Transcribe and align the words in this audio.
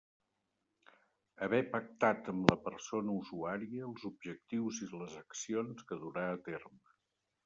Haver 1.47 1.59
pactat 1.73 2.31
amb 2.31 2.49
la 2.51 2.57
persona 2.69 3.17
usuària 3.23 3.85
els 3.89 4.07
objectius 4.11 4.79
i 4.87 4.89
les 5.03 5.19
accions 5.21 5.85
que 5.93 5.99
durà 6.07 6.25
a 6.31 6.41
terme. 6.49 6.83